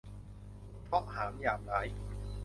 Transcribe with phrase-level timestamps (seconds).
[0.83, 1.87] เคราะห์หามยามร้าย